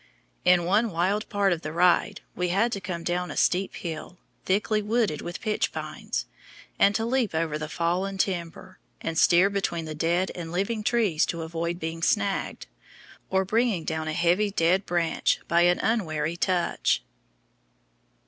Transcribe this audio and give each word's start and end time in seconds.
In 0.43 0.65
one 0.65 0.89
wild 0.89 1.29
part 1.29 1.53
of 1.53 1.61
the 1.61 1.71
ride 1.71 2.21
we 2.35 2.47
had 2.47 2.71
to 2.71 2.81
come 2.81 3.03
down 3.03 3.29
a 3.29 3.37
steep 3.37 3.75
hill, 3.75 4.17
thickly 4.45 4.81
wooded 4.81 5.21
with 5.21 5.39
pitch 5.41 5.71
pines, 5.71 6.25
to 6.79 7.05
leap 7.05 7.35
over 7.35 7.59
the 7.59 7.69
fallen 7.69 8.17
timber, 8.17 8.79
and 8.99 9.15
steer 9.15 9.47
between 9.47 9.85
the 9.85 9.93
dead 9.93 10.31
and 10.33 10.51
living 10.51 10.81
trees 10.81 11.23
to 11.27 11.43
avoid 11.43 11.79
being 11.79 12.01
"snagged," 12.01 12.65
or 13.29 13.45
bringing 13.45 13.83
down 13.83 14.07
a 14.07 14.13
heavy 14.13 14.49
dead 14.49 14.87
branch 14.87 15.39
by 15.47 15.61
an 15.61 15.77
unwary 15.77 16.35
touch. 16.35 17.03